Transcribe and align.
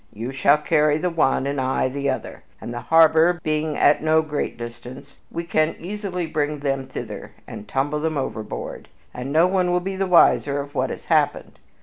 You 0.11 0.31
shall 0.31 0.57
carry 0.57 0.97
the 0.97 1.11
one 1.11 1.45
and 1.45 1.61
I 1.61 1.87
the 1.87 2.09
other, 2.09 2.41
and, 2.59 2.73
the 2.73 2.79
harbor 2.81 3.39
being 3.43 3.77
at 3.77 4.01
no 4.01 4.23
great 4.23 4.57
distance, 4.57 5.17
we 5.29 5.43
can 5.43 5.75
easily 5.77 6.25
bring 6.25 6.57
them 6.61 6.87
thither 6.87 7.33
and 7.45 7.67
tumble 7.67 7.99
them 7.99 8.17
overboard, 8.17 8.87
and 9.13 9.31
no 9.31 9.45
one 9.45 9.71
will 9.71 9.79
be 9.79 9.95
the 9.95 10.07
wiser 10.07 10.59
of 10.59 10.73
what 10.73 10.89
has 10.89 11.05
happened. 11.05 11.59